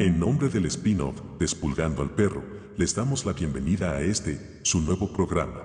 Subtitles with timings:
[0.00, 2.42] En nombre del spin-off Despulgando al Perro,
[2.76, 5.62] les damos la bienvenida a este, su nuevo programa.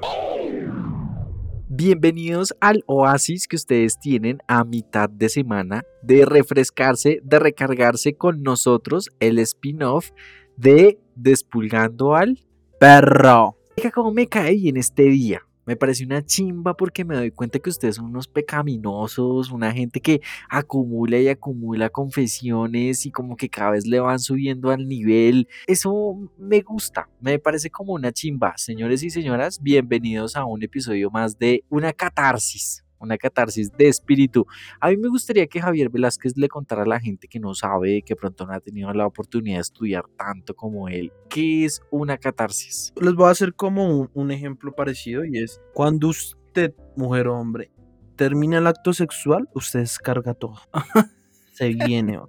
[1.68, 8.42] Bienvenidos al oasis que ustedes tienen a mitad de semana de refrescarse, de recargarse con
[8.42, 10.12] nosotros, el spin-off
[10.58, 12.40] de Despulgando al
[12.80, 13.58] Perro.
[13.76, 15.42] Deja cómo me cae en este día.
[15.70, 20.00] Me parece una chimba porque me doy cuenta que ustedes son unos pecaminosos, una gente
[20.02, 25.48] que acumula y acumula confesiones y como que cada vez le van subiendo al nivel.
[25.68, 28.58] Eso me gusta, me parece como una chimba.
[28.58, 34.46] Señores y señoras, bienvenidos a un episodio más de Una Catarsis una catarsis de espíritu.
[34.80, 38.02] A mí me gustaría que Javier Velázquez le contara a la gente que no sabe,
[38.02, 42.18] que pronto no ha tenido la oportunidad de estudiar tanto como él, ¿qué es una
[42.18, 42.94] catarsis?
[43.02, 47.72] Les voy a hacer como un, ejemplo parecido y es cuando usted, mujer o hombre,
[48.16, 50.56] termina el acto sexual, usted descarga todo.
[51.54, 52.20] se viene,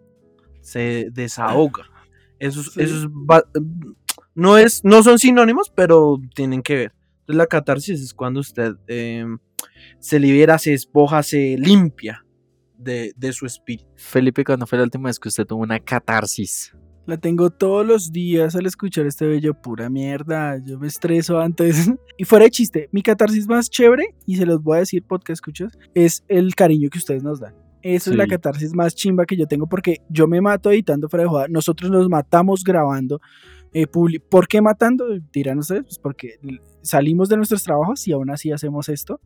[0.60, 1.84] se desahoga.
[2.38, 3.10] Eso, eso
[4.34, 6.92] no, es, no son sinónimos, pero tienen que ver.
[7.20, 9.38] Entonces, la catarsis es cuando usted em,
[9.98, 12.24] se libera, se espoja, se limpia
[12.78, 13.86] de, su espíritu.
[13.96, 16.74] Felipe, ¿cuándo fue la última vez que usted tuvo una catarsis?
[17.06, 20.58] La tengo todos los días al escuchar este bello pura mierda.
[20.64, 21.90] Yo me estreso antes.
[22.16, 25.32] y fuera de chiste, mi catarsis más chévere, y se los voy a decir porque
[25.32, 27.54] escuchas, es el cariño que ustedes nos dan.
[27.82, 31.24] Eso es la catarsis más chimba que yo tengo porque yo me mato editando fuera
[31.24, 31.46] de joda.
[31.48, 33.20] Nosotros nos matamos grabando.
[33.72, 35.06] Eh, ¿Por qué matando?
[35.32, 36.38] Dirán ustedes, pues porque
[36.82, 39.20] salimos de nuestros trabajos y aún así hacemos esto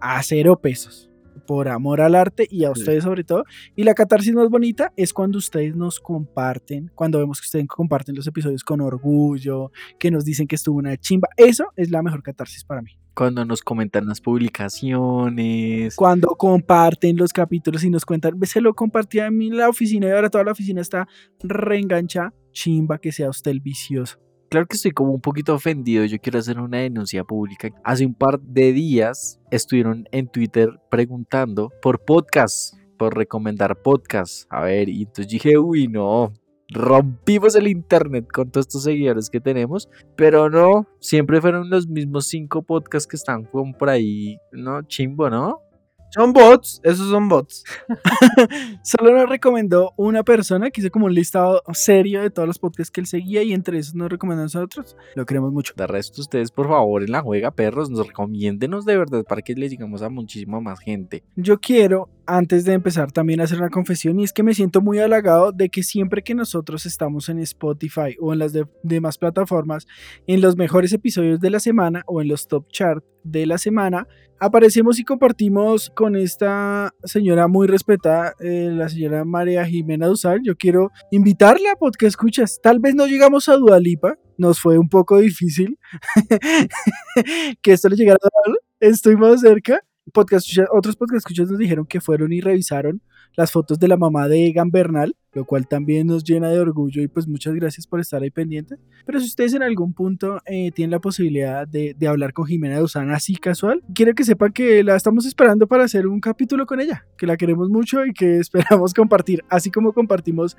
[0.00, 1.08] a cero pesos
[1.46, 3.44] por amor al arte y a ustedes sobre todo.
[3.74, 8.14] Y la catarsis más bonita es cuando ustedes nos comparten, cuando vemos que ustedes comparten
[8.14, 11.28] los episodios con orgullo, que nos dicen que estuvo una chimba.
[11.36, 12.98] Eso es la mejor catarsis para mí.
[13.18, 15.96] Cuando nos comentan las publicaciones.
[15.96, 20.06] Cuando comparten los capítulos y nos cuentan, se lo compartí a mí en la oficina
[20.06, 21.08] y ahora toda la oficina está
[21.40, 22.32] reengancha.
[22.52, 24.20] Chimba que sea usted el vicioso.
[24.50, 27.70] Claro que estoy como un poquito ofendido, yo quiero hacer una denuncia pública.
[27.82, 34.46] Hace un par de días estuvieron en Twitter preguntando por podcasts, por recomendar podcasts.
[34.48, 36.32] A ver, y entonces dije, uy, no,
[36.70, 42.26] rompimos el internet con todos estos seguidores que tenemos, pero no, siempre fueron los mismos
[42.26, 45.62] cinco podcasts que están por ahí, no, chimbo, ¿no?
[46.10, 47.64] Son bots, esos son bots.
[48.82, 52.90] Solo nos recomendó una persona que hizo como un listado serio de todos los podcasts
[52.90, 54.96] que él seguía y entre esos nos recomendó a nosotros.
[55.14, 55.74] Lo queremos mucho.
[55.76, 59.54] De resto, ustedes, por favor, en la juega, perros, nos recomiéndenos de verdad para que
[59.54, 61.24] le llegamos a muchísima más gente.
[61.36, 64.98] Yo quiero, antes de empezar, también hacer una confesión y es que me siento muy
[64.98, 68.52] halagado de que siempre que nosotros estamos en Spotify o en las
[68.82, 69.86] demás plataformas,
[70.26, 74.06] en los mejores episodios de la semana o en los top chart de la semana,
[74.38, 80.40] aparecemos y compartimos con esta señora muy respetada, eh, la señora María Jimena Duzal.
[80.44, 82.60] Yo quiero invitarla a Podcast Escuchas.
[82.62, 85.78] Tal vez no llegamos a Dualipa, nos fue un poco difícil
[87.62, 88.56] que esto le llegara a dar.
[88.80, 89.80] Estoy más cerca.
[90.12, 93.02] Podcast, otros podcast escuchas nos dijeron que fueron y revisaron
[93.36, 97.02] las fotos de la mamá de Egan Bernal, lo cual también nos llena de orgullo
[97.02, 98.78] y pues muchas gracias por estar ahí pendientes.
[99.06, 103.14] Pero si ustedes en algún punto eh, tienen la posibilidad de, hablar con Jimena Duzana
[103.14, 107.06] así casual, quiero que sepan que la estamos esperando para hacer un capítulo con ella,
[107.16, 110.56] que la queremos mucho y que esperamos compartir, así como compartimos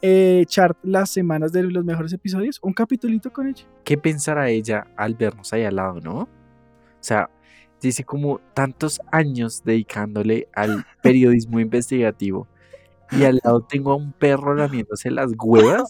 [0.00, 3.64] eh, chart las semanas de los mejores episodios, un capitulito con ella.
[3.84, 6.20] ¿Qué pensará ella al vernos ahí al lado, no?
[6.20, 7.28] O sea,
[7.88, 12.46] dice como tantos años dedicándole al periodismo investigativo
[13.12, 15.88] y al lado tengo a un perro lamiéndose las huevas.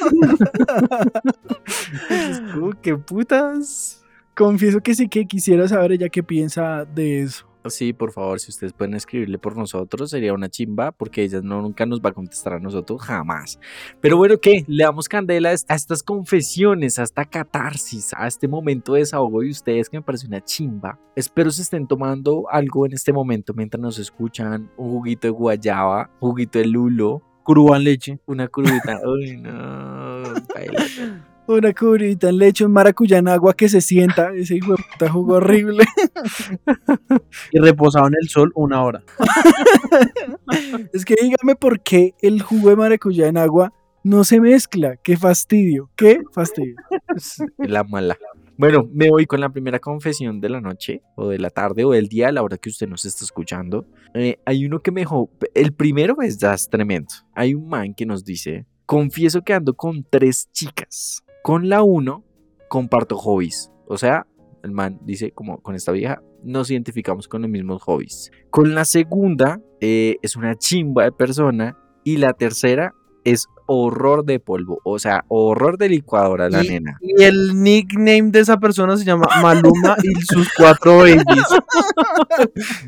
[2.82, 4.02] ¿Qué putas?
[4.34, 7.46] Confieso que sí que quisiera saber ella qué piensa de eso.
[7.66, 11.62] Sí, por favor, si ustedes pueden escribirle por nosotros, sería una chimba, porque ella no,
[11.62, 13.58] nunca nos va a contestar a nosotros, jamás.
[14.02, 14.64] Pero bueno, ¿qué?
[14.66, 19.50] Le damos candela a estas confesiones, a esta catarsis, a este momento de desahogo de
[19.50, 20.98] ustedes que me parece una chimba.
[21.16, 26.10] Espero se estén tomando algo en este momento mientras nos escuchan, un juguito de guayaba,
[26.20, 28.18] juguito de lulo, en leche.
[28.26, 29.00] una crudita.
[29.06, 30.22] Uy, no.
[30.54, 30.84] baila.
[31.46, 34.32] Una cubrita en leche, un maracuyá en agua que se sienta.
[34.34, 35.84] Ese hijo de puta jugo horrible.
[37.52, 39.02] Y reposado en el sol una hora.
[40.92, 44.96] Es que dígame por qué el jugo de maracuyá en agua no se mezcla.
[44.96, 45.90] Qué fastidio.
[45.96, 46.76] Qué fastidio.
[47.58, 48.16] La mala.
[48.56, 51.90] Bueno, me voy con la primera confesión de la noche, o de la tarde, o
[51.90, 53.84] del día, a la hora que usted nos está escuchando.
[54.14, 55.28] Eh, hay uno que me dejó.
[55.54, 57.12] El primero es ya es tremendo.
[57.34, 61.23] Hay un man que nos dice: Confieso que ando con tres chicas.
[61.44, 62.24] Con la uno,
[62.70, 63.70] comparto hobbies.
[63.86, 64.26] O sea,
[64.62, 68.30] el man dice, como con esta vieja, nos identificamos con los mismos hobbies.
[68.48, 71.76] Con la segunda, eh, es una chimba de persona.
[72.02, 72.94] Y la tercera
[73.24, 74.80] es horror de polvo.
[74.84, 76.98] O sea, horror de licuadora, la y, nena.
[77.02, 81.24] y el nickname de esa persona se llama Maluma y sus cuatro babies.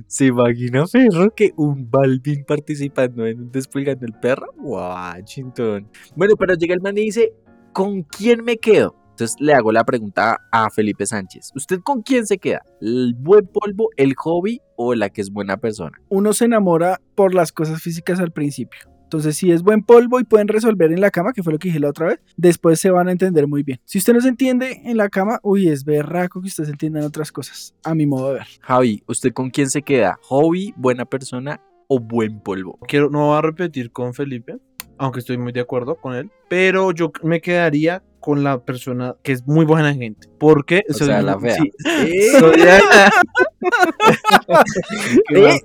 [0.06, 4.46] ¿Se imagina, perro, que un Balvin participando en un Despulgando el Perro?
[4.56, 5.90] Washington.
[6.14, 7.34] Bueno, pero llega el man y dice,
[7.76, 8.96] ¿con quién me quedo?
[9.10, 11.52] Entonces le hago la pregunta a Felipe Sánchez.
[11.54, 12.62] ¿Usted con quién se queda?
[12.80, 15.98] ¿El buen polvo, el hobby o la que es buena persona?
[16.08, 18.80] Uno se enamora por las cosas físicas al principio.
[19.02, 21.68] Entonces, si es buen polvo y pueden resolver en la cama, que fue lo que
[21.68, 23.78] dije la otra vez, después se van a entender muy bien.
[23.84, 27.00] Si usted no se entiende en la cama, uy, es berraco que usted se entienda
[27.00, 28.46] en otras cosas, a mi modo de ver.
[28.62, 30.18] Javi, ¿usted con quién se queda?
[30.22, 32.78] ¿Hobby, buena persona o buen polvo?
[32.88, 34.56] Quiero, no voy a repetir con Felipe,
[34.98, 39.32] aunque estoy muy de acuerdo con él, pero yo me quedaría con la persona que
[39.32, 40.28] es muy buena gente.
[40.38, 41.56] Porque O sea, la fea.
[41.56, 41.70] sí,
[42.40, 42.60] soy-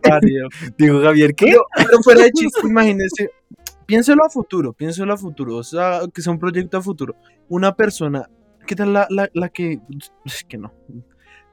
[0.04, 0.48] parido.
[0.78, 1.45] Dijo Javier, ¿qué?
[1.48, 3.31] Pero, pero fuera de chiste, imagínese.
[3.86, 5.57] Piénselo a futuro, piénselo a futuro.
[5.57, 7.16] O sea, que sea un proyecto a futuro.
[7.50, 8.30] Una persona,
[8.66, 9.80] ¿qué tal la, la, la que.
[10.24, 10.74] Es que no.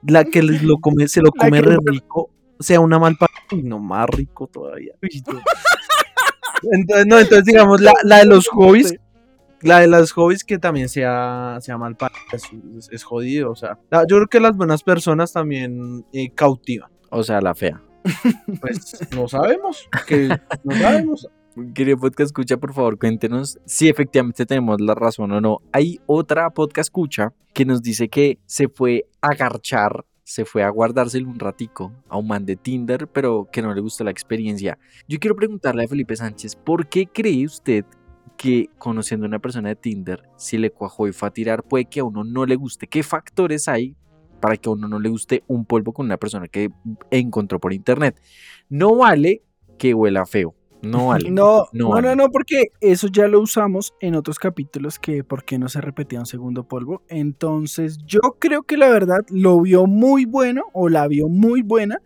[0.06, 2.30] La que lo come, se lo come re rico,
[2.60, 3.16] sea una mal
[3.50, 4.94] Uy, no, más rico todavía.
[6.72, 8.94] Entonces, no, entonces digamos, la, la de los hobbies,
[9.62, 12.43] la de los hobbies que también sea, sea mal pa- es,
[12.78, 13.50] es- es jodido.
[13.50, 16.90] O sea, la- yo creo que las buenas personas también eh, cautivan.
[17.10, 17.82] O sea, la fea.
[18.60, 20.28] Pues no sabemos, que
[20.64, 21.28] no sabemos.
[21.75, 25.58] Querido podcast escucha, por favor, cuéntenos si efectivamente tenemos la razón o no.
[25.72, 30.69] Hay otra podcast escucha que nos dice que se fue a garchar, se fue a
[30.69, 34.78] guardárselo un ratico a un man de Tinder, pero que no le gustó la experiencia.
[35.08, 37.86] Yo quiero preguntarle a Felipe Sánchez, ¿por qué cree usted
[38.36, 41.86] que conociendo a una persona de Tinder, si le cuajó y fue a tirar, puede
[41.86, 42.86] que a uno no le guste?
[42.86, 43.96] ¿Qué factores hay
[44.38, 46.69] para que a uno no le guste un polvo con una persona que
[47.10, 48.20] encontró por internet?
[48.69, 49.42] No vale
[49.78, 50.54] que huela feo.
[50.82, 51.30] No vale.
[51.30, 52.16] No, No no, no, vale.
[52.16, 56.20] no, porque eso ya lo usamos en otros capítulos que por qué no se repetía
[56.20, 57.02] un segundo polvo.
[57.08, 61.98] Entonces, yo creo que la verdad lo vio muy bueno o la vio muy buena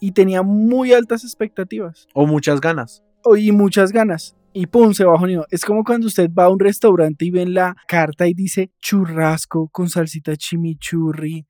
[0.00, 3.02] y tenía muy altas expectativas O muchas ganas.
[3.24, 4.34] o- y muchas ganas.
[4.52, 5.46] Y pum, se bajó nido.
[5.50, 8.70] Es como cuando usted va a un restaurante y ve en la carta y dice
[8.80, 11.46] churrasco con salsita chimichurri.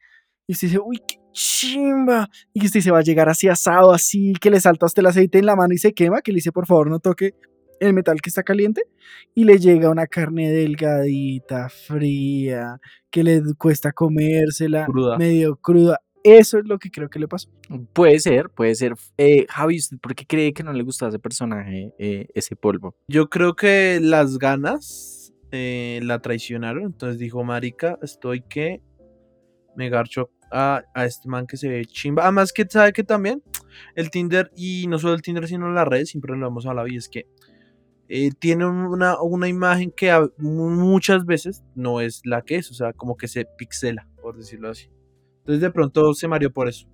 [0.50, 2.28] Y usted dice, uy, qué chimba.
[2.52, 4.98] Y que usted se va a llegar así asado, así, que le salta a usted
[4.98, 7.36] el aceite en la mano y se quema, que le dice, por favor, no toque
[7.78, 8.82] el metal que está caliente.
[9.32, 12.80] Y le llega una carne delgadita, fría,
[13.12, 15.18] que le cuesta comérsela, Cruda.
[15.18, 16.00] medio cruda.
[16.24, 17.48] Eso es lo que creo que le pasó.
[17.92, 18.94] Puede ser, puede ser.
[19.16, 22.56] Eh, Javi, ¿usted por qué cree que no le gusta a ese personaje, eh, ese
[22.56, 22.96] polvo?
[23.06, 26.86] Yo creo que las ganas eh, la traicionaron.
[26.86, 28.82] Entonces dijo, marica, estoy que
[29.76, 32.24] me garcho a, a este man que se ve chimba.
[32.24, 33.42] Además que sabe que también
[33.94, 36.96] el Tinder, y no solo el Tinder, sino las redes, siempre lo hemos hablado, y
[36.96, 37.26] es que
[38.12, 42.68] eh, tiene una, una imagen que muchas veces no es la que es.
[42.72, 44.90] O sea, como que se pixela, por decirlo así.
[45.38, 46.88] Entonces de pronto se mareó por eso.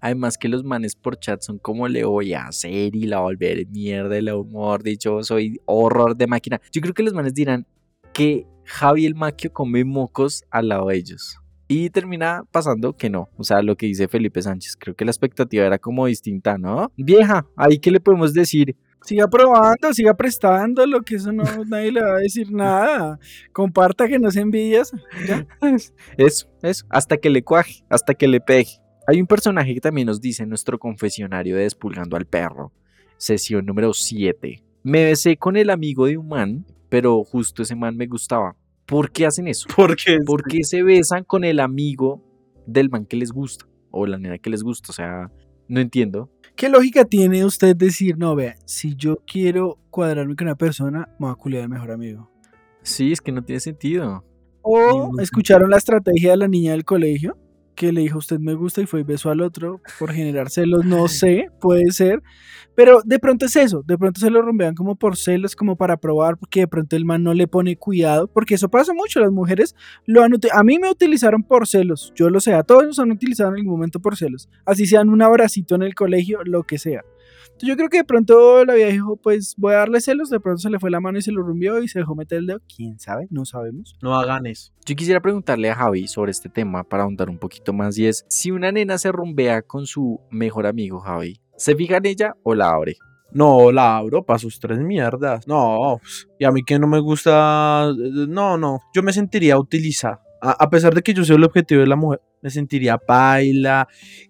[0.00, 3.66] Además que los manes por chat son como le voy a hacer y la volver
[3.66, 6.60] mierda el humor, dicho soy horror de máquina.
[6.72, 7.66] Yo creo que los manes dirán
[8.12, 11.38] que Javi el Maquio come mocos al lado de ellos.
[11.72, 13.28] Y termina pasando que no.
[13.36, 14.76] O sea, lo que dice Felipe Sánchez.
[14.76, 16.90] Creo que la expectativa era como distinta, ¿no?
[16.96, 18.74] Vieja, ahí que le podemos decir.
[19.02, 23.20] Siga probando, siga prestando, lo que eso no, nadie le va a decir nada.
[23.52, 24.90] Comparta que no se envidias.
[25.28, 25.46] Ya.
[26.18, 26.86] Eso, eso.
[26.90, 28.80] Hasta que le cuaje, hasta que le pegue.
[29.06, 32.72] Hay un personaje que también nos dice en nuestro confesionario de Despulgando al Perro.
[33.16, 34.60] Sesión número 7.
[34.82, 38.56] Me besé con el amigo de un man, pero justo ese man me gustaba.
[38.90, 39.68] ¿Por qué hacen eso?
[39.76, 42.20] Porque ¿Por qué se besan con el amigo
[42.66, 43.66] del man que les gusta?
[43.92, 44.90] O la nena que les gusta.
[44.90, 45.30] O sea,
[45.68, 46.28] No entiendo.
[46.56, 51.26] ¿Qué lógica tiene usted decir, no, vea, si yo quiero cuadrarme con una persona, me
[51.26, 52.28] voy a culiar al mejor amigo?
[52.82, 54.24] Sí, es que no tiene sentido.
[54.62, 57.38] O escucharon la estrategia de la niña del colegio,
[57.80, 60.84] que le dijo usted me gusta y fue y besó al otro por generar celos,
[60.84, 62.22] no sé, puede ser.
[62.74, 65.96] Pero de pronto es eso, de pronto se lo rompean como por celos, como para
[65.96, 69.32] probar, porque de pronto el man no le pone cuidado, porque eso pasa mucho, las
[69.32, 72.98] mujeres lo han a mí me utilizaron por celos, yo lo sé, a todos nos
[72.98, 76.64] han utilizado en algún momento por celos, así sean un abracito en el colegio, lo
[76.64, 77.02] que sea.
[77.62, 80.60] Yo creo que de pronto la vieja dijo, pues voy a darle celos, de pronto
[80.60, 82.60] se le fue la mano y se lo rumbió y se dejó meter el dedo,
[82.74, 83.96] quién sabe, no sabemos.
[84.00, 84.72] No hagan eso.
[84.86, 88.24] Yo quisiera preguntarle a Javi sobre este tema para ahondar un poquito más y es,
[88.28, 92.54] si una nena se rumbea con su mejor amigo Javi, ¿se fija en ella o
[92.54, 92.96] la abre?
[93.32, 95.46] No, la abro para sus tres mierdas.
[95.46, 97.92] No, pues, y a mí que no me gusta.
[97.96, 98.80] No, no.
[98.92, 100.20] Yo me sentiría utilizada.
[100.42, 103.86] A, a pesar de que yo soy el objetivo de la mujer, me sentiría paila.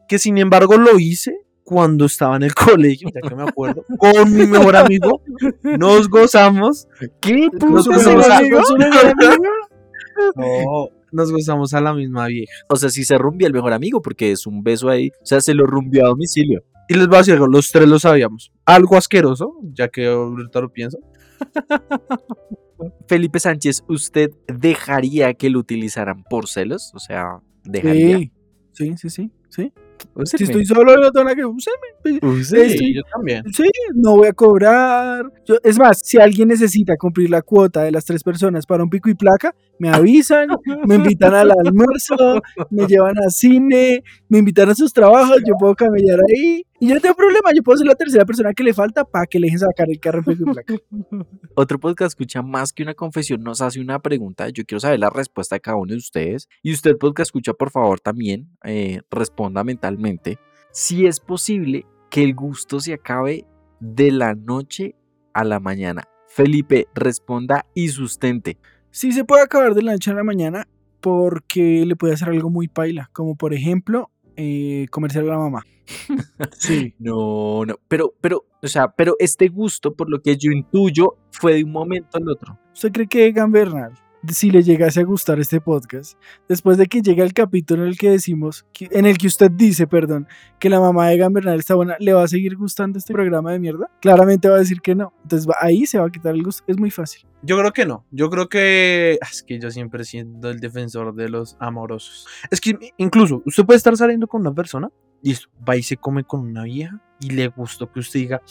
[0.06, 1.34] Que sin embargo lo hice
[1.70, 5.22] cuando estaba en el colegio, ya que me acuerdo, con mi mejor amigo.
[5.62, 6.88] Nos gozamos.
[7.20, 7.48] ¿Qué?
[7.64, 8.60] Nos ¿Su gozamos amigo?
[10.34, 12.52] no, nos gozamos a la misma vieja.
[12.68, 15.40] O sea, si se rumbia el mejor amigo porque es un beso ahí, o sea,
[15.40, 16.64] se lo rumbió a domicilio.
[16.88, 18.50] Y les voy a decir algo, los tres lo sabíamos.
[18.64, 20.98] Algo asqueroso, ya que ahorita lo pienso.
[23.06, 26.90] Felipe Sánchez, ¿usted dejaría que lo utilizaran por celos?
[26.94, 28.18] O sea, dejaría.
[28.18, 28.32] Sí,
[28.72, 29.72] sí, sí, sí, sí.
[30.14, 30.38] Úseme.
[30.38, 32.18] Si estoy solo, no tengo nada que úseme.
[32.22, 32.68] Úseme.
[32.70, 32.94] Sí.
[32.94, 33.44] yo también.
[33.52, 35.24] Sí, no voy a cobrar.
[35.46, 38.90] Yo- es más, si alguien necesita cumplir la cuota de las tres personas para un
[38.90, 40.48] pico y placa, me avisan,
[40.86, 42.40] me invitan al almuerzo,
[42.70, 46.64] me llevan a cine, me invitan a sus trabajos, yo puedo camellar ahí.
[46.80, 49.26] Y yo no tengo problema, yo puedo ser la tercera persona que le falta para
[49.26, 50.74] que le dejen sacar el carro en placa.
[51.54, 54.48] Otro podcast escucha más que una confesión, nos hace una pregunta.
[54.48, 56.48] Yo quiero saber la respuesta de cada uno de ustedes.
[56.62, 60.38] Y usted, podcast escucha, por favor, también eh, responda mentalmente.
[60.72, 63.44] Si es posible que el gusto se acabe
[63.80, 64.96] de la noche
[65.34, 66.04] a la mañana.
[66.28, 68.56] Felipe, responda y sustente.
[68.90, 70.66] Sí se puede acabar de la noche a la mañana
[71.00, 74.10] porque le puede hacer algo muy paila, como por ejemplo,
[74.40, 75.64] eh, comercial a la mamá.
[76.56, 76.94] Sí.
[76.98, 81.54] No, no, pero, pero, o sea, pero este gusto, por lo que yo intuyo, fue
[81.54, 82.58] de un momento al otro.
[82.72, 83.92] ¿Usted cree que Egan Bernal,
[84.28, 87.98] si le llegase a gustar este podcast, después de que llegue el capítulo en el
[87.98, 91.74] que decimos, en el que usted dice, perdón, que la mamá de Egan Bernal está
[91.74, 93.90] buena, ¿le va a seguir gustando este programa de mierda?
[94.00, 95.12] Claramente va a decir que no.
[95.22, 96.62] Entonces ahí se va a quitar el gusto.
[96.66, 97.26] Es muy fácil.
[97.42, 98.04] Yo creo que no.
[98.10, 99.18] Yo creo que.
[99.22, 102.26] ah, Es que yo siempre siendo el defensor de los amorosos.
[102.50, 104.90] Es que incluso usted puede estar saliendo con una persona.
[105.22, 105.48] Listo.
[105.66, 107.00] Va y se come con una vieja.
[107.20, 108.42] Y le gustó que usted diga.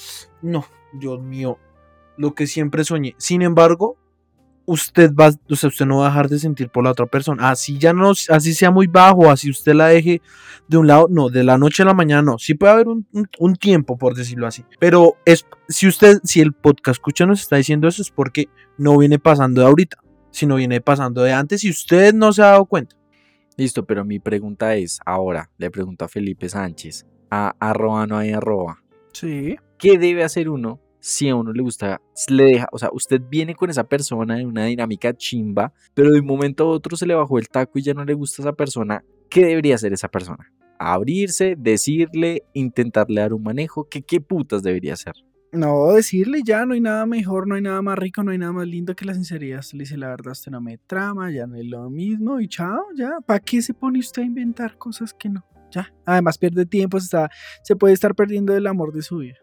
[0.41, 1.59] No, Dios mío.
[2.17, 3.13] Lo que siempre soñé.
[3.17, 3.97] Sin embargo.
[4.71, 7.49] Usted va, o sea, usted no va a dejar de sentir por la otra persona.
[7.49, 10.21] Así ya no, así sea muy bajo, así usted la deje
[10.67, 12.37] de un lado, no, de la noche a la mañana no.
[12.37, 14.63] Sí puede haber un, un- un tiempo, por decirlo así.
[14.79, 18.47] Pero es, si usted, si el podcast escucha nos está diciendo eso, es porque
[18.77, 19.97] no viene pasando de ahorita,
[20.31, 22.95] sino viene pasando de antes y usted no se ha dado cuenta.
[23.57, 28.31] Listo, pero mi pregunta es, ahora, le pregunto a Felipe Sánchez, a arroba no hay
[28.31, 28.81] arroba,
[29.13, 29.57] Sí.
[29.77, 33.55] ¿qué debe hacer uno si a uno le gusta, le deja, o sea, usted viene
[33.55, 37.15] con esa persona en una dinámica chimba, pero de un momento a otro se le
[37.15, 40.51] bajó el taco y ya no le gusta esa persona, ¿qué debería hacer esa persona?
[40.77, 45.13] Abrirse, decirle, intentarle dar un manejo, ¿qué, qué putas debería hacer?
[45.51, 48.51] No, decirle ya, no hay nada mejor, no hay nada más rico, no hay nada
[48.51, 49.63] más lindo que la sinceridad.
[49.73, 52.83] Le dice la verdad, usted no me trama, ya no es lo mismo y chao,
[52.95, 53.19] ya.
[53.25, 55.43] ¿Para qué se pone usted a inventar cosas que no?
[55.71, 55.91] Ya.
[56.05, 57.29] Además pierde tiempo, se, está,
[57.63, 59.37] se puede estar perdiendo el amor de su vida.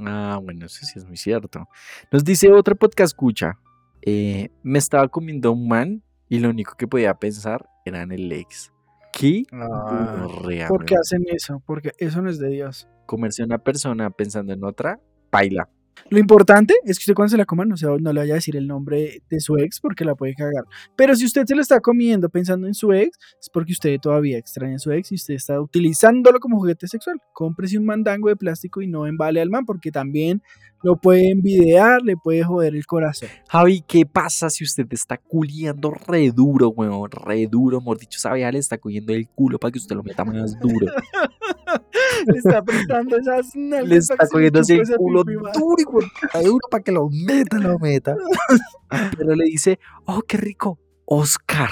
[0.00, 1.68] Ah, bueno, eso sí es muy cierto.
[2.10, 3.58] Nos dice otro podcast escucha,
[4.02, 8.30] eh, me estaba comiendo un man y lo único que podía pensar era en el
[8.32, 8.72] ex.
[9.12, 9.44] ¿Qué?
[9.50, 11.62] gonorrea, ¿Por qué hacen eso?
[11.66, 12.88] Porque eso no es de Dios.
[13.06, 15.00] Comerse una persona pensando en otra,
[15.30, 15.68] paila.
[16.10, 18.36] Lo importante es que usted cuando se la coma no, se, no le vaya a
[18.36, 20.64] decir el nombre de su ex porque la puede cagar.
[20.96, 24.38] Pero si usted se lo está comiendo pensando en su ex, es porque usted todavía
[24.38, 27.20] extraña a su ex y usted está utilizándolo como juguete sexual.
[27.32, 30.42] Cómprese un mandango de plástico y no embale al man porque también
[30.82, 33.28] lo puede envidiar, le puede joder el corazón.
[33.48, 37.10] Javi, ¿qué pasa si usted está culiando re duro, weón?
[37.10, 40.24] Re duro, mejor dicho, esa le está cogiendo el culo para que usted lo meta
[40.24, 40.86] más duro.
[42.26, 45.52] Le está apretando esas nalgas le está cogiendo así chupe el esa culo duro,
[45.90, 48.16] puta, duro para que lo meta, lo meta.
[49.18, 51.70] Pero le dice, oh, qué rico, Oscar.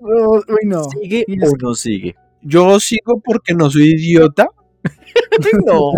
[0.00, 0.84] Oh, uy, no.
[0.84, 2.14] ¿Sigue Y o es- no sigue?
[2.42, 4.48] Yo sigo porque no soy idiota.
[5.66, 5.92] no,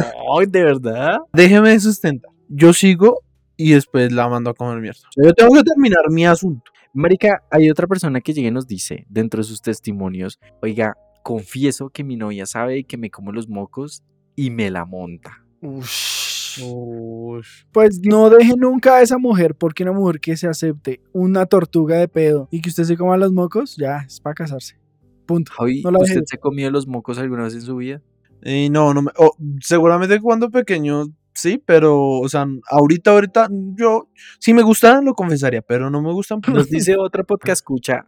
[0.47, 1.19] de verdad.
[1.33, 2.31] Déjeme sustentar.
[2.49, 3.21] Yo sigo
[3.57, 5.01] y después la mando a comer mierda.
[5.09, 6.71] O sea, yo tengo que terminar mi asunto.
[6.93, 11.91] Marica, hay otra persona que llega y nos dice dentro de sus testimonios, oiga, confieso
[11.91, 14.05] que mi novia sabe que me como los mocos
[14.37, 15.45] y me la monta.
[15.61, 16.63] Ush.
[16.63, 17.65] Ush.
[17.73, 21.99] Pues no deje nunca a esa mujer, porque una mujer que se acepte una tortuga
[21.99, 24.79] de pedo y que usted se coma los mocos, ya, es para casarse.
[25.27, 25.51] Punto.
[25.57, 28.01] Javi, No la ¿usted se ha comido los mocos alguna vez en su vida?
[28.45, 34.09] Y no, no me, oh, seguramente cuando pequeño sí, pero, o sea, ahorita, ahorita, yo,
[34.39, 36.41] si me gustaran lo confesaría, pero no me gustan.
[36.41, 38.07] pues, Nos dice otra podcast escucha.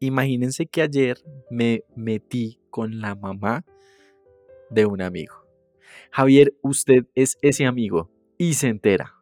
[0.00, 1.18] Imagínense que ayer
[1.50, 3.64] me metí con la mamá
[4.70, 5.34] de un amigo.
[6.10, 9.14] Javier, usted es ese amigo y se entera.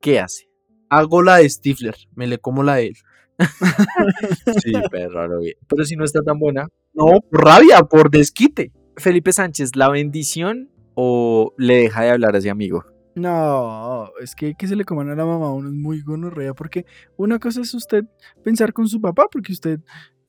[0.00, 0.50] ¿Qué hace?
[0.90, 2.96] Hago la de Stifler, me le como la de él.
[4.62, 5.54] Sí, perro, lo vi.
[5.66, 6.68] Pero si no está tan buena.
[6.92, 8.72] No, por rabia, por desquite.
[8.98, 12.84] Felipe Sánchez, ¿la bendición o le deja de hablar a ese amigo?
[13.14, 16.54] No, es que que se le coman a la mamá a uno es muy gonorrea,
[16.54, 16.84] porque
[17.16, 18.04] una cosa es usted
[18.44, 19.80] pensar con su papá, porque usted,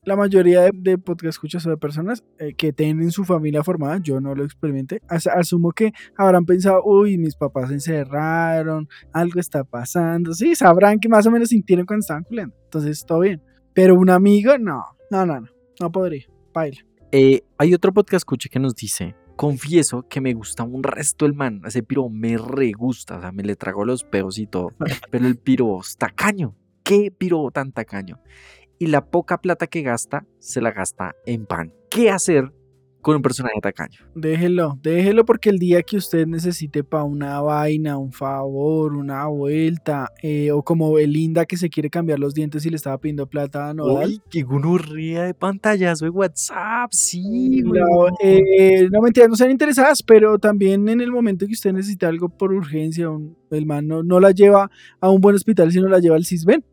[0.04, 3.98] la mayoría de, de podcast escuchas o de personas eh, que tienen su familia formada,
[4.02, 9.38] yo no lo experimenté, as- asumo que habrán pensado, uy, mis papás se encerraron, algo
[9.40, 13.42] está pasando, sí, sabrán que más o menos sintieron cuando estaban culiando, entonces todo bien,
[13.74, 16.78] pero un amigo, no, no, no, no, no podría, baila.
[17.12, 21.34] Eh, hay otro podcast escucha que nos dice, confieso que me gusta un resto el
[21.34, 24.70] man, ese piro me re gusta, o sea, me le trago los peos y todo,
[25.10, 28.18] pero el piro tacaño, ¿qué piro tan tacaño?
[28.82, 31.70] Y la poca plata que gasta, se la gasta en pan.
[31.90, 32.50] ¿Qué hacer
[33.02, 33.98] con un personaje tacaño?
[34.14, 40.08] Déjelo, déjelo porque el día que usted necesite para una vaina, un favor, una vuelta,
[40.22, 43.68] eh, o como Belinda que se quiere cambiar los dientes y le estaba pidiendo plata
[43.68, 44.08] a Nodal.
[44.08, 48.14] Uy, qué gonorrea de pantallazo de WhatsApp, sí, No, weón.
[48.22, 52.30] eh, no mentiras, no sean interesadas, pero también en el momento que usted necesita algo
[52.30, 54.70] por urgencia, un- el man no, no la lleva
[55.00, 56.64] a un buen hospital, sino la lleva al CISBEN.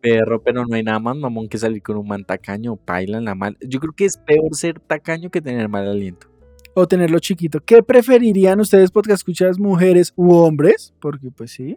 [0.00, 3.24] Perro, pero no hay nada más mamón que salir con un man tacaño, paila en
[3.24, 3.56] la mal.
[3.60, 6.28] Yo creo que es peor ser tacaño que tener mal aliento.
[6.74, 7.60] O tenerlo chiquito.
[7.60, 10.94] ¿Qué preferirían ustedes, podcast escuchas, mujeres u hombres?
[11.00, 11.76] Porque pues sí.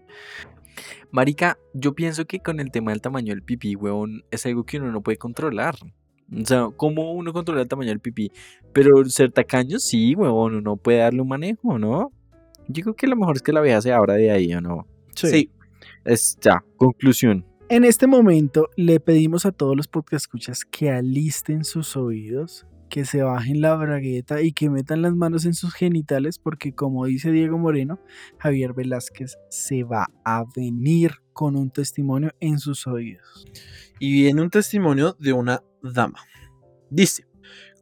[1.11, 4.77] Marica, yo pienso que con el tema del tamaño del pipí, huevón, es algo que
[4.77, 5.75] uno no puede controlar.
[6.31, 8.31] O sea, ¿cómo uno controla el tamaño del pipí?
[8.73, 12.11] Pero ser tacaño, sí, huevón, uno puede darle un manejo, ¿no?
[12.67, 14.87] Yo creo que lo mejor es que la vieja se abra de ahí, ¿o no?
[15.13, 15.51] Sí.
[16.05, 17.45] Es ya, conclusión.
[17.67, 23.05] En este momento le pedimos a todos los podcast escuchas que alisten sus oídos, que
[23.05, 27.31] se bajen la bragueta y que metan las manos en sus genitales porque como dice
[27.31, 27.99] Diego Moreno,
[28.37, 33.45] Javier Velázquez se va a venir con un testimonio en sus oídos.
[33.99, 36.19] y viene un testimonio de una dama.
[36.91, 37.25] Dice,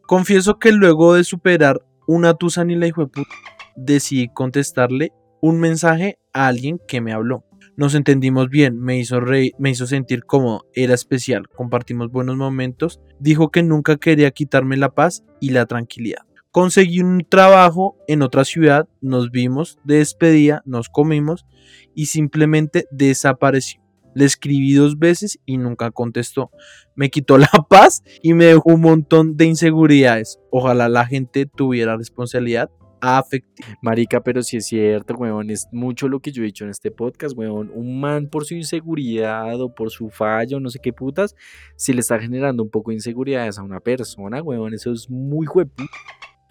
[0.07, 3.35] confieso que luego de superar una tusa ni la hijo de puta,
[3.75, 7.43] decidí contestarle un mensaje a alguien que me habló.
[7.75, 9.19] Nos entendimos bien, me hizo
[9.57, 14.93] me hizo sentir cómodo, era especial, compartimos buenos momentos, dijo que nunca quería quitarme la
[14.93, 16.21] paz y la tranquilidad.
[16.51, 21.47] Conseguí un trabajo en otra ciudad, nos vimos de despedida, nos comimos
[21.95, 23.81] y simplemente desapareció.
[24.13, 26.51] Le escribí dos veces y nunca contestó.
[26.95, 30.39] Me quitó la paz y me dejó un montón de inseguridades.
[30.51, 32.69] Ojalá la gente tuviera responsabilidad
[33.03, 33.67] afectiva.
[33.81, 36.89] Marica, pero si es cierto, huevón, es mucho lo que yo he dicho en este
[36.89, 37.69] podcast, huevón.
[37.73, 41.35] Un man por su inseguridad o por su fallo, no sé qué putas,
[41.75, 45.47] si le está generando un poco de inseguridades a una persona, huevón, eso es muy
[45.47, 45.91] hueputa.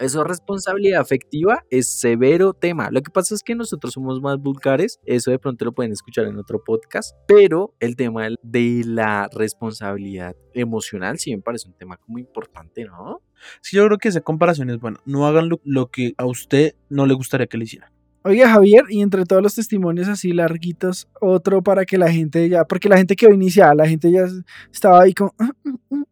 [0.02, 2.90] Eso es responsabilidad afectiva, es severo tema.
[2.90, 6.24] Lo que pasa es que nosotros somos más vulgares, eso de pronto lo pueden escuchar
[6.26, 11.96] en otro podcast, pero el tema de la responsabilidad emocional sí me parece un tema
[11.98, 13.20] como importante, ¿no?
[13.60, 14.98] Sí, yo creo que esa comparación es buena.
[15.06, 17.92] No hagan lo, lo que a usted no le gustaría que le hicieran.
[18.24, 22.64] Oiga Javier, y entre todos los testimonios así larguitos, otro para que la gente ya,
[22.64, 24.24] porque la gente quedó iniciada, la gente ya
[24.72, 25.32] estaba ahí como...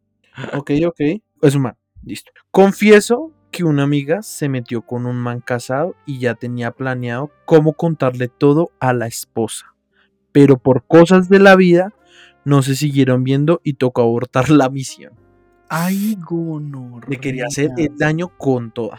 [0.55, 1.01] Ok, ok.
[1.43, 1.77] Es un man.
[2.03, 2.33] Listo.
[2.51, 7.73] Confieso que una amiga se metió con un man casado y ya tenía planeado cómo
[7.73, 9.75] contarle todo a la esposa.
[10.33, 11.93] Pero por cosas de la vida
[12.45, 15.13] no se siguieron viendo y tocó abortar la misión.
[15.69, 17.09] Ay, gonorrea.
[17.11, 18.99] Le quería hacer el daño con toda.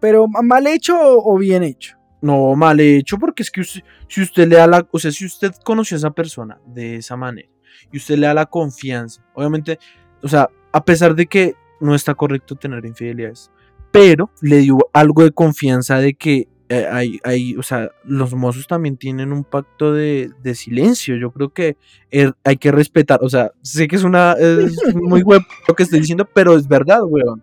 [0.00, 1.96] Pero mal hecho o bien hecho.
[2.22, 5.24] No, mal hecho, porque es que usted- si usted le da la, o sea, si
[5.24, 7.48] usted conoció a esa persona de esa manera
[7.90, 9.78] y usted le da la confianza, obviamente,
[10.22, 13.50] o sea, a pesar de que no está correcto tener infidelidades,
[13.90, 18.68] pero le dio algo de confianza de que eh, hay, hay, o sea, los mozos
[18.68, 21.16] también tienen un pacto de, de silencio.
[21.16, 21.76] Yo creo que
[22.12, 25.82] er- hay que respetar, o sea, sé que es una, es muy web lo que
[25.82, 27.42] estoy diciendo, pero es verdad, weón.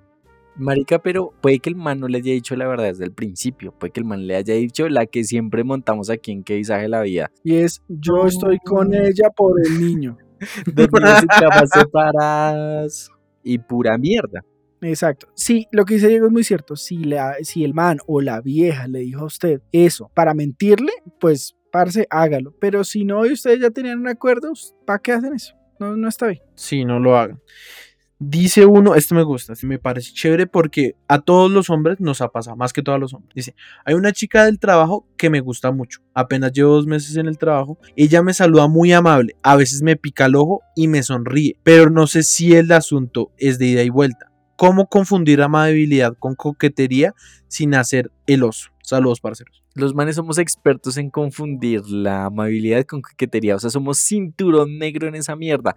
[0.59, 3.71] Marica, pero puede que el man no le haya dicho la verdad desde el principio.
[3.73, 6.87] Puede que el man le haya dicho la que siempre montamos aquí en Que visaje
[6.87, 7.29] la vida.
[7.43, 10.17] Y es, yo estoy con ella por el niño.
[10.73, 13.11] Dormidos en camas separadas.
[13.43, 14.43] Y pura mierda.
[14.81, 15.27] Exacto.
[15.35, 16.75] Sí, lo que dice Diego es muy cierto.
[16.75, 20.91] Si, la, si el man o la vieja le dijo a usted eso para mentirle,
[21.19, 22.55] pues, parce, hágalo.
[22.59, 24.51] Pero si no y ustedes ya tenían un acuerdo,
[24.85, 25.55] ¿para qué hacen eso?
[25.79, 26.41] No, no está bien.
[26.55, 27.39] Sí, no lo hagan.
[28.19, 32.19] Dice uno, este me gusta, este me parece chévere porque a todos los hombres nos
[32.19, 33.35] ha pasado, más que todos los hombres.
[33.35, 33.53] Dice,
[33.85, 35.99] hay una chica del trabajo que me gusta mucho.
[36.15, 37.77] Apenas llevo dos meses en el trabajo.
[37.95, 39.35] Ella me saluda muy amable.
[39.43, 41.59] A veces me pica el ojo y me sonríe.
[41.61, 44.31] Pero no sé si el asunto es de ida y vuelta.
[44.57, 47.13] ¿Cómo confundir amabilidad con coquetería
[47.47, 48.71] sin hacer el oso?
[48.81, 49.63] Saludos, parceros.
[49.75, 53.55] Los manes somos expertos en confundir la amabilidad con coquetería.
[53.55, 55.75] O sea, somos cinturón negro en esa mierda.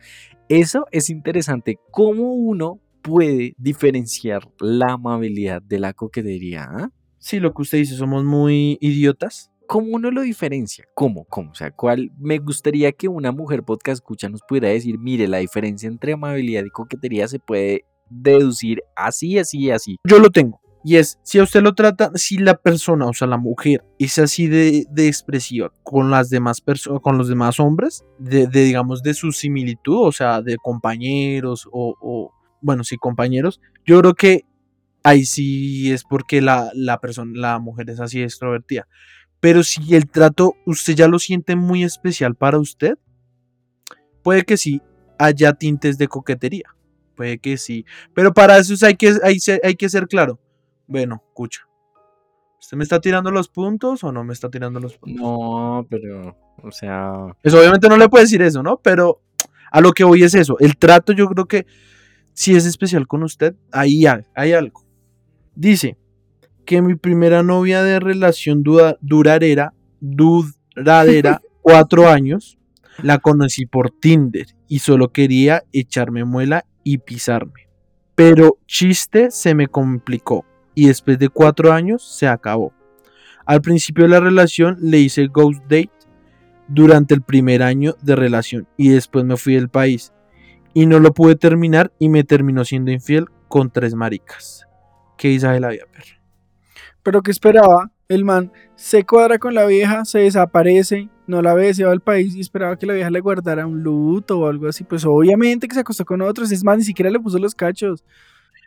[0.48, 1.78] Eso es interesante.
[1.90, 6.66] ¿Cómo uno puede diferenciar la amabilidad de la coquetería?
[6.70, 6.90] ah?
[7.18, 9.50] Sí, lo que usted dice, somos muy idiotas.
[9.66, 10.86] ¿Cómo uno lo diferencia?
[10.94, 11.26] ¿Cómo?
[11.26, 11.50] ¿Cómo?
[11.50, 12.10] O sea, ¿cuál?
[12.18, 16.64] Me gustaría que una mujer podcast escucha nos pudiera decir, mire, la diferencia entre amabilidad
[16.64, 19.96] y coquetería se puede deducir así, así, así.
[20.06, 20.60] Yo lo tengo.
[20.82, 24.18] Y es, si a usted lo trata, si la persona, o sea, la mujer, es
[24.18, 29.02] así de, de expresiva con las demás personas, con los demás hombres, de, de, digamos,
[29.02, 34.46] de su similitud, o sea, de compañeros o, o, bueno, sí, compañeros, yo creo que
[35.02, 38.88] ahí sí es porque la, la persona, la mujer es así extrovertida.
[39.40, 42.98] Pero si el trato usted ya lo siente muy especial para usted,
[44.22, 44.80] puede que sí
[45.18, 46.74] haya tintes de coquetería.
[47.20, 47.85] Puede que sí.
[48.14, 50.40] Pero para eso hay que, hay, hay que ser claro.
[50.87, 51.61] Bueno, escucha.
[52.59, 55.20] ¿Usted me está tirando los puntos o no me está tirando los puntos?
[55.20, 58.78] No, pero, o sea, Eso obviamente no le puede decir eso, ¿no?
[58.78, 59.20] Pero
[59.70, 60.56] a lo que voy es eso.
[60.61, 61.66] El trato yo creo que
[62.33, 64.87] si es especial con usted, ahí hay, hay algo.
[65.54, 65.98] Dice
[66.64, 72.56] que mi primera novia de relación duda- duradera, duradera, cuatro años,
[73.02, 77.68] la conocí por Tinder y solo quería echarme muela y pisarme.
[78.14, 82.72] Pero chiste se me complicó y después de cuatro años se acabó.
[83.46, 85.90] Al principio de la relación le hice ghost date
[86.68, 90.12] durante el primer año de relación y después me fui del país
[90.72, 94.66] y no lo pude terminar y me terminó siendo infiel con tres maricas.
[95.16, 96.20] ¿Qué dice de la vida, perro?
[97.02, 97.90] Pero ¿qué esperaba?
[98.08, 102.34] El man se cuadra con la vieja, se desaparece, no la se va al país
[102.34, 104.84] y esperaba que la vieja le guardara un luto o algo así.
[104.84, 108.04] Pues obviamente que se acostó con otros, es más, ni siquiera le puso los cachos.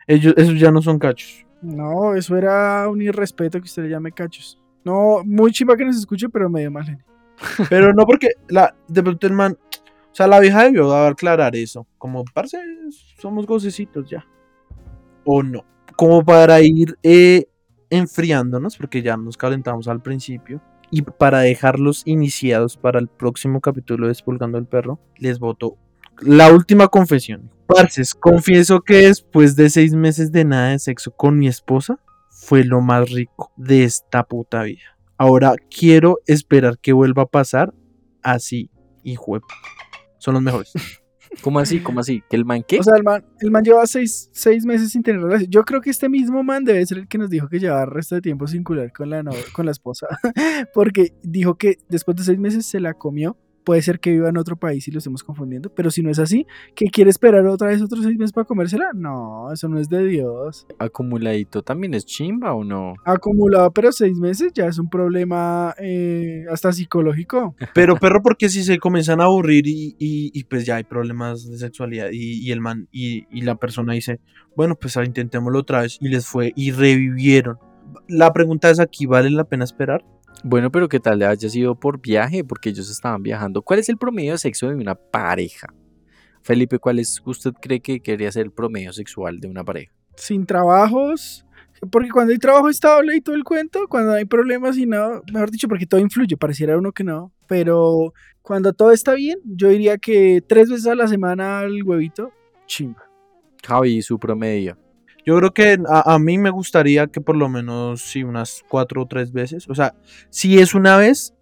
[0.06, 1.44] Ellos, esos ya no son cachos.
[1.62, 4.60] No, eso era un irrespeto que usted le llame cachos.
[4.84, 6.98] No, muy chimba que nos escuche, pero medio mal.
[7.68, 11.56] Pero no porque la, de pronto el man, o sea, la vieja debió de aclarar
[11.56, 11.84] eso.
[11.98, 12.58] Como, parce,
[13.18, 14.24] somos gocecitos ya.
[15.24, 15.64] O no.
[15.96, 17.48] Como para ir eh,
[17.90, 20.62] enfriándonos, porque ya nos calentamos al principio.
[20.96, 25.76] Y para dejarlos iniciados para el próximo capítulo de Despulgando el Perro, les voto
[26.20, 27.50] la última confesión.
[27.66, 31.98] Parces, confieso que después de seis meses de nada de sexo con mi esposa,
[32.30, 34.96] fue lo más rico de esta puta vida.
[35.16, 37.74] Ahora quiero esperar que vuelva a pasar
[38.22, 38.70] así,
[39.02, 39.46] hijo de p-
[40.18, 40.72] Son los mejores.
[41.42, 41.80] ¿cómo así?
[41.80, 42.22] ¿Cómo así?
[42.28, 42.78] ¿Que el man qué?
[42.78, 45.50] O sea, el man, el man lleva seis, seis meses sin tener relación.
[45.50, 48.14] Yo creo que este mismo man debe ser el que nos dijo que llevaba resto
[48.14, 50.06] de tiempo sin cular con la, no- con la esposa.
[50.74, 53.36] Porque dijo que después de seis meses se la comió.
[53.64, 55.70] Puede ser que viva en otro país y lo estemos confundiendo.
[55.74, 58.90] Pero si no es así, ¿que quiere esperar otra vez otros seis meses para comérsela?
[58.94, 60.66] No, eso no es de Dios.
[60.78, 62.94] ¿Acumuladito también es chimba o no?
[63.04, 67.54] Acumulado, pero seis meses ya es un problema eh, hasta psicológico.
[67.74, 71.48] Pero perro, porque si se comienzan a aburrir y, y- y pues ya hay problemas
[71.50, 74.20] de sexualidad y, y el man y, y la persona dice,
[74.56, 77.56] bueno, pues intentémoslo otra vez y les fue y revivieron.
[78.08, 80.04] La pregunta es aquí, ¿vale la pena esperar?
[80.44, 82.44] Bueno, pero ¿qué tal le haya sido por viaje?
[82.44, 83.62] Porque ellos estaban viajando.
[83.62, 85.66] ¿Cuál es el promedio de sexo de una pareja?
[86.42, 89.92] Felipe, ¿cuál es, usted cree que quería ser el promedio sexual de una pareja?
[90.16, 91.44] sin trabajos,
[91.90, 95.50] porque cuando hay trabajo estable y todo el cuento, cuando hay problemas y no, mejor
[95.50, 99.98] dicho, porque todo influye, pareciera uno que no, pero cuando todo está bien, yo diría
[99.98, 102.32] que tres veces a la semana el huevito,
[102.66, 103.04] chimba.
[103.62, 104.76] Javi, su promedio.
[105.26, 109.02] Yo creo que a, a mí me gustaría que por lo menos, sí, unas cuatro
[109.02, 109.68] o tres veces.
[109.68, 109.94] O sea,
[110.30, 111.34] si es una vez,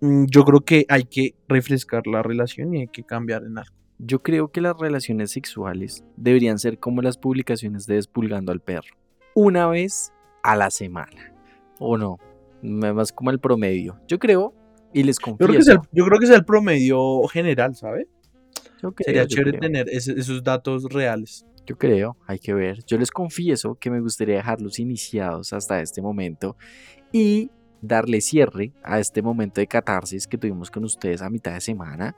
[0.00, 3.74] mm, yo creo que hay que refrescar la relación y hay que cambiar en algo.
[3.98, 8.94] Yo creo que las relaciones sexuales deberían ser como las publicaciones de Despulgando al Perro.
[9.34, 11.32] Una vez a la semana.
[11.78, 12.18] ¿O no?
[12.62, 13.98] Más como el promedio.
[14.08, 14.54] Yo creo,
[14.94, 15.72] y les Yo creo, que es confieso.
[15.72, 18.06] el, yo creo que es el promedio general, ¿sabe?
[18.80, 19.60] creo, Sería chévere creo.
[19.60, 21.44] tener ese- esos datos reales.
[21.66, 22.84] Yo creo, hay que ver.
[22.86, 26.56] Yo les confieso que me gustaría dejarlos iniciados hasta este momento
[27.12, 27.50] y
[27.82, 32.16] darle cierre a este momento de catarsis que tuvimos con ustedes a mitad de semana.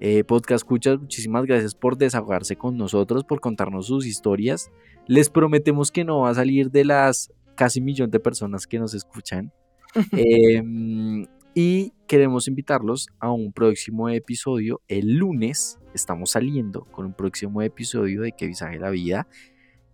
[0.00, 4.70] Eh, podcast Escuchas, muchísimas gracias por desahogarse con nosotros, por contarnos sus historias.
[5.06, 8.94] Les prometemos que no va a salir de las casi millón de personas que nos
[8.94, 9.52] escuchan.
[10.12, 14.80] Em, y queremos invitarlos a un próximo episodio.
[14.86, 19.26] El lunes estamos saliendo con un próximo episodio de Que Visaje la Vida.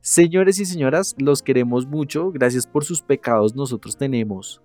[0.01, 2.31] Señores y señoras, los queremos mucho.
[2.31, 3.55] Gracias por sus pecados.
[3.55, 4.63] Nosotros tenemos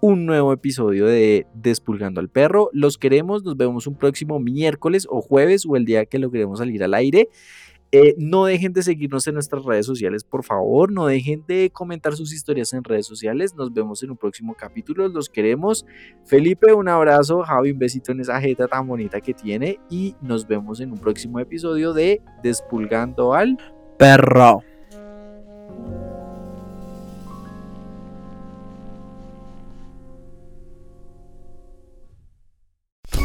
[0.00, 2.70] un nuevo episodio de Despulgando al Perro.
[2.72, 3.44] Los queremos.
[3.44, 7.28] Nos vemos un próximo miércoles o jueves o el día que logremos salir al aire.
[7.92, 10.92] Eh, no dejen de seguirnos en nuestras redes sociales, por favor.
[10.92, 13.54] No dejen de comentar sus historias en redes sociales.
[13.56, 15.08] Nos vemos en un próximo capítulo.
[15.08, 15.84] Los queremos.
[16.24, 17.42] Felipe, un abrazo.
[17.42, 19.80] Javi, un besito en esa jeta tan bonita que tiene.
[19.90, 23.58] Y nos vemos en un próximo episodio de Despulgando al
[23.98, 24.62] Perro.